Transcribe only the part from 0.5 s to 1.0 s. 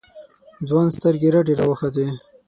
ځوان